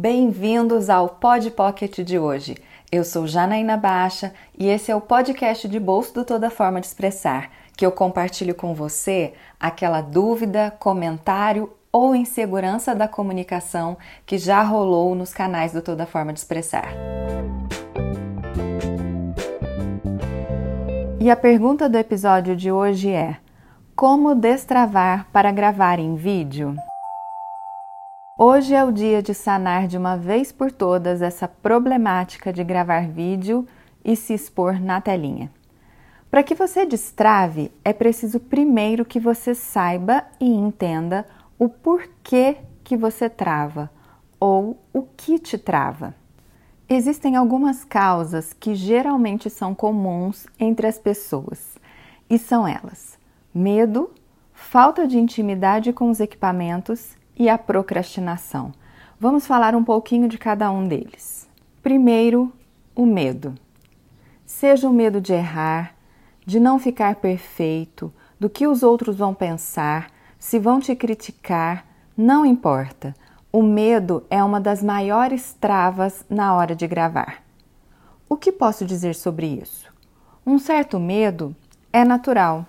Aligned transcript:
Bem-vindos 0.00 0.88
ao 0.88 1.08
Pod 1.08 1.50
Pocket 1.50 1.98
de 2.02 2.20
hoje. 2.20 2.56
Eu 2.90 3.02
sou 3.02 3.26
Janaína 3.26 3.76
Baixa 3.76 4.32
e 4.56 4.68
esse 4.68 4.92
é 4.92 4.94
o 4.94 5.00
podcast 5.00 5.66
de 5.66 5.80
bolso 5.80 6.14
do 6.14 6.24
Toda 6.24 6.50
Forma 6.50 6.80
de 6.80 6.86
Expressar, 6.86 7.50
que 7.76 7.84
eu 7.84 7.90
compartilho 7.90 8.54
com 8.54 8.72
você 8.76 9.34
aquela 9.58 10.00
dúvida, 10.00 10.72
comentário 10.78 11.72
ou 11.90 12.14
insegurança 12.14 12.94
da 12.94 13.08
comunicação 13.08 13.98
que 14.24 14.38
já 14.38 14.62
rolou 14.62 15.16
nos 15.16 15.34
canais 15.34 15.72
do 15.72 15.82
Toda 15.82 16.06
Forma 16.06 16.32
de 16.32 16.38
Expressar. 16.38 16.94
E 21.18 21.28
a 21.28 21.34
pergunta 21.34 21.88
do 21.88 21.98
episódio 21.98 22.54
de 22.54 22.70
hoje 22.70 23.10
é: 23.10 23.36
Como 23.96 24.36
destravar 24.36 25.26
para 25.32 25.50
gravar 25.50 25.98
em 25.98 26.14
vídeo? 26.14 26.76
Hoje 28.40 28.72
é 28.72 28.84
o 28.84 28.92
dia 28.92 29.20
de 29.20 29.34
sanar 29.34 29.88
de 29.88 29.98
uma 29.98 30.16
vez 30.16 30.52
por 30.52 30.70
todas 30.70 31.22
essa 31.22 31.48
problemática 31.48 32.52
de 32.52 32.62
gravar 32.62 33.08
vídeo 33.08 33.66
e 34.04 34.14
se 34.14 34.32
expor 34.32 34.80
na 34.80 35.00
telinha. 35.00 35.50
Para 36.30 36.44
que 36.44 36.54
você 36.54 36.86
destrave, 36.86 37.72
é 37.84 37.92
preciso 37.92 38.38
primeiro 38.38 39.04
que 39.04 39.18
você 39.18 39.56
saiba 39.56 40.22
e 40.40 40.46
entenda 40.46 41.26
o 41.58 41.68
porquê 41.68 42.58
que 42.84 42.96
você 42.96 43.28
trava 43.28 43.90
ou 44.38 44.80
o 44.92 45.02
que 45.02 45.40
te 45.40 45.58
trava. 45.58 46.14
Existem 46.88 47.34
algumas 47.34 47.84
causas 47.84 48.52
que 48.52 48.72
geralmente 48.72 49.50
são 49.50 49.74
comuns 49.74 50.46
entre 50.60 50.86
as 50.86 50.96
pessoas, 50.96 51.76
e 52.30 52.38
são 52.38 52.68
elas: 52.68 53.18
medo, 53.52 54.12
falta 54.52 55.08
de 55.08 55.18
intimidade 55.18 55.92
com 55.92 56.08
os 56.08 56.20
equipamentos 56.20 57.17
e 57.38 57.48
a 57.48 57.56
procrastinação. 57.56 58.72
Vamos 59.20 59.46
falar 59.46 59.74
um 59.74 59.84
pouquinho 59.84 60.28
de 60.28 60.36
cada 60.36 60.70
um 60.70 60.86
deles. 60.86 61.48
Primeiro, 61.82 62.52
o 62.94 63.06
medo. 63.06 63.54
Seja 64.44 64.88
o 64.88 64.92
medo 64.92 65.20
de 65.20 65.32
errar, 65.32 65.94
de 66.44 66.58
não 66.58 66.78
ficar 66.78 67.16
perfeito, 67.16 68.12
do 68.40 68.50
que 68.50 68.66
os 68.66 68.82
outros 68.82 69.16
vão 69.16 69.34
pensar, 69.34 70.10
se 70.38 70.58
vão 70.58 70.80
te 70.80 70.94
criticar, 70.94 71.84
não 72.16 72.44
importa. 72.44 73.14
O 73.52 73.62
medo 73.62 74.24
é 74.30 74.42
uma 74.42 74.60
das 74.60 74.82
maiores 74.82 75.56
travas 75.60 76.24
na 76.28 76.54
hora 76.54 76.74
de 76.74 76.86
gravar. 76.86 77.42
O 78.28 78.36
que 78.36 78.52
posso 78.52 78.84
dizer 78.84 79.14
sobre 79.14 79.46
isso? 79.46 79.92
Um 80.46 80.58
certo 80.58 80.98
medo 80.98 81.54
é 81.92 82.04
natural. 82.04 82.66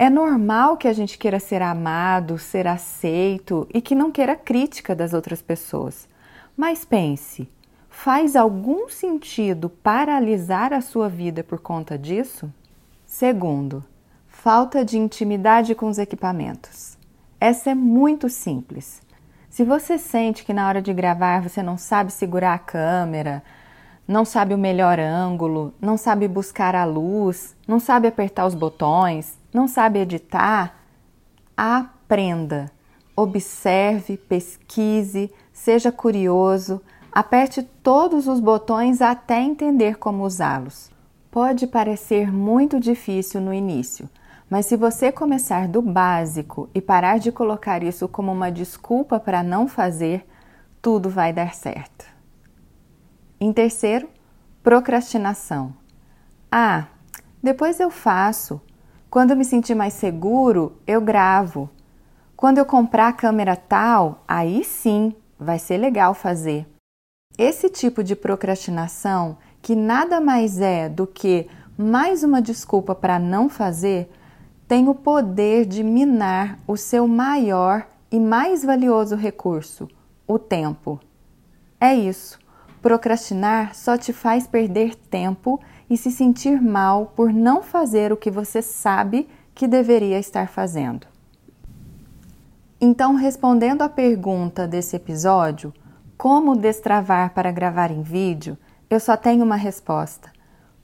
É 0.00 0.08
normal 0.08 0.76
que 0.76 0.86
a 0.86 0.92
gente 0.92 1.18
queira 1.18 1.40
ser 1.40 1.60
amado, 1.60 2.38
ser 2.38 2.68
aceito 2.68 3.66
e 3.74 3.80
que 3.80 3.96
não 3.96 4.12
queira 4.12 4.36
crítica 4.36 4.94
das 4.94 5.12
outras 5.12 5.42
pessoas. 5.42 6.08
Mas 6.56 6.84
pense, 6.84 7.48
faz 7.90 8.36
algum 8.36 8.88
sentido 8.88 9.68
paralisar 9.68 10.72
a 10.72 10.80
sua 10.80 11.08
vida 11.08 11.42
por 11.42 11.58
conta 11.58 11.98
disso? 11.98 12.48
Segundo, 13.04 13.84
falta 14.28 14.84
de 14.84 14.96
intimidade 14.96 15.74
com 15.74 15.88
os 15.88 15.98
equipamentos. 15.98 16.96
Essa 17.40 17.70
é 17.70 17.74
muito 17.74 18.28
simples. 18.28 19.02
Se 19.50 19.64
você 19.64 19.98
sente 19.98 20.44
que 20.44 20.52
na 20.52 20.68
hora 20.68 20.80
de 20.80 20.92
gravar 20.92 21.42
você 21.42 21.60
não 21.60 21.76
sabe 21.76 22.12
segurar 22.12 22.54
a 22.54 22.58
câmera, 22.58 23.42
não 24.06 24.24
sabe 24.24 24.54
o 24.54 24.58
melhor 24.58 25.00
ângulo, 25.00 25.74
não 25.80 25.96
sabe 25.96 26.28
buscar 26.28 26.76
a 26.76 26.84
luz, 26.84 27.56
não 27.66 27.80
sabe 27.80 28.06
apertar 28.06 28.46
os 28.46 28.54
botões, 28.54 29.36
não 29.52 29.66
sabe 29.66 30.00
editar? 30.00 30.76
Aprenda. 31.56 32.70
Observe, 33.16 34.16
pesquise, 34.16 35.32
seja 35.52 35.90
curioso, 35.90 36.80
aperte 37.10 37.62
todos 37.62 38.28
os 38.28 38.38
botões 38.38 39.02
até 39.02 39.40
entender 39.40 39.98
como 39.98 40.24
usá-los. 40.24 40.90
Pode 41.30 41.66
parecer 41.66 42.32
muito 42.32 42.78
difícil 42.78 43.40
no 43.40 43.52
início, 43.52 44.08
mas 44.48 44.66
se 44.66 44.76
você 44.76 45.10
começar 45.10 45.66
do 45.66 45.82
básico 45.82 46.70
e 46.74 46.80
parar 46.80 47.18
de 47.18 47.32
colocar 47.32 47.82
isso 47.82 48.06
como 48.08 48.32
uma 48.32 48.50
desculpa 48.50 49.18
para 49.18 49.42
não 49.42 49.66
fazer, 49.66 50.26
tudo 50.80 51.10
vai 51.10 51.32
dar 51.32 51.54
certo. 51.54 52.06
Em 53.40 53.52
terceiro, 53.52 54.08
procrastinação. 54.62 55.74
Ah, 56.50 56.86
depois 57.42 57.78
eu 57.78 57.90
faço. 57.90 58.60
Quando 59.10 59.30
eu 59.30 59.36
me 59.36 59.44
sentir 59.44 59.74
mais 59.74 59.94
seguro, 59.94 60.76
eu 60.86 61.00
gravo. 61.00 61.70
Quando 62.36 62.58
eu 62.58 62.66
comprar 62.66 63.08
a 63.08 63.12
câmera 63.12 63.56
tal, 63.56 64.22
aí 64.28 64.62
sim 64.62 65.14
vai 65.38 65.58
ser 65.58 65.78
legal 65.78 66.12
fazer. 66.12 66.66
Esse 67.38 67.70
tipo 67.70 68.04
de 68.04 68.14
procrastinação, 68.14 69.38
que 69.62 69.74
nada 69.74 70.20
mais 70.20 70.60
é 70.60 70.88
do 70.88 71.06
que 71.06 71.48
mais 71.76 72.22
uma 72.22 72.42
desculpa 72.42 72.94
para 72.94 73.18
não 73.18 73.48
fazer, 73.48 74.10
tem 74.66 74.88
o 74.88 74.94
poder 74.94 75.64
de 75.64 75.82
minar 75.82 76.58
o 76.66 76.76
seu 76.76 77.08
maior 77.08 77.86
e 78.12 78.20
mais 78.20 78.62
valioso 78.62 79.16
recurso, 79.16 79.88
o 80.26 80.38
tempo. 80.38 81.00
É 81.80 81.94
isso. 81.94 82.38
Procrastinar 82.80 83.74
só 83.74 83.96
te 83.96 84.12
faz 84.12 84.46
perder 84.46 84.94
tempo 84.94 85.60
e 85.90 85.96
se 85.96 86.10
sentir 86.10 86.60
mal 86.60 87.12
por 87.16 87.32
não 87.32 87.62
fazer 87.62 88.12
o 88.12 88.16
que 88.16 88.30
você 88.30 88.62
sabe 88.62 89.28
que 89.54 89.66
deveria 89.66 90.18
estar 90.18 90.48
fazendo. 90.48 91.06
Então, 92.80 93.16
respondendo 93.16 93.82
à 93.82 93.88
pergunta 93.88 94.68
desse 94.68 94.94
episódio, 94.94 95.74
como 96.16 96.56
destravar 96.56 97.34
para 97.34 97.50
gravar 97.50 97.90
em 97.90 98.02
vídeo, 98.02 98.56
eu 98.88 99.00
só 99.00 99.16
tenho 99.16 99.44
uma 99.44 99.56
resposta: 99.56 100.30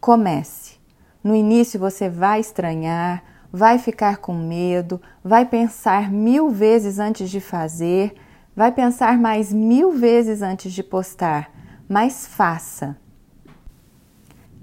comece. 0.00 0.80
No 1.22 1.34
início 1.34 1.78
você 1.78 2.08
vai 2.08 2.40
estranhar, 2.40 3.22
vai 3.52 3.78
ficar 3.78 4.16
com 4.16 4.34
medo, 4.34 5.00
vai 5.22 5.44
pensar 5.44 6.10
mil 6.10 6.48
vezes 6.48 6.98
antes 6.98 7.30
de 7.30 7.40
fazer, 7.40 8.14
vai 8.56 8.72
pensar 8.72 9.18
mais 9.18 9.52
mil 9.52 9.92
vezes 9.92 10.42
antes 10.42 10.72
de 10.72 10.82
postar, 10.82 11.50
mas 11.88 12.26
faça 12.26 12.96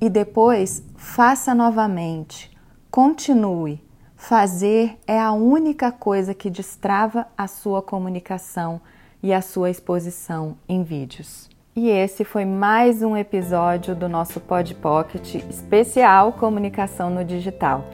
e 0.00 0.10
depois 0.10 0.84
faça 0.96 1.54
novamente. 1.54 2.50
Continue. 2.90 3.82
Fazer 4.16 4.98
é 5.06 5.18
a 5.18 5.32
única 5.32 5.90
coisa 5.90 6.34
que 6.34 6.50
destrava 6.50 7.26
a 7.36 7.46
sua 7.46 7.82
comunicação 7.82 8.80
e 9.22 9.32
a 9.32 9.40
sua 9.40 9.70
exposição 9.70 10.56
em 10.68 10.82
vídeos. 10.82 11.48
E 11.74 11.88
esse 11.88 12.24
foi 12.24 12.44
mais 12.44 13.02
um 13.02 13.16
episódio 13.16 13.96
do 13.96 14.08
nosso 14.08 14.40
Pod 14.40 14.74
Pocket 14.76 15.34
especial 15.34 16.34
Comunicação 16.34 17.10
no 17.10 17.24
Digital. 17.24 17.84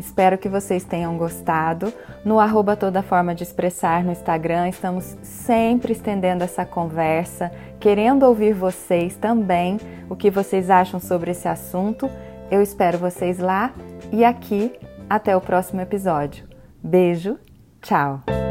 Espero 0.00 0.38
que 0.38 0.48
vocês 0.48 0.82
tenham 0.82 1.16
gostado. 1.18 1.92
No 2.24 2.40
arroba 2.40 2.74
toda 2.74 3.02
forma 3.02 3.34
de 3.34 3.42
expressar 3.42 4.02
no 4.02 4.10
Instagram, 4.10 4.70
estamos 4.70 5.16
sempre 5.22 5.92
estendendo 5.92 6.42
essa 6.42 6.64
conversa, 6.64 7.52
querendo 7.78 8.22
ouvir 8.22 8.54
vocês 8.54 9.14
também, 9.16 9.78
o 10.08 10.16
que 10.16 10.30
vocês 10.30 10.70
acham 10.70 10.98
sobre 10.98 11.32
esse 11.32 11.46
assunto. 11.46 12.10
Eu 12.50 12.62
espero 12.62 12.96
vocês 12.96 13.38
lá 13.38 13.72
e 14.10 14.24
aqui. 14.24 14.72
Até 15.08 15.36
o 15.36 15.40
próximo 15.40 15.80
episódio. 15.80 16.48
Beijo, 16.80 17.36
tchau! 17.82 18.49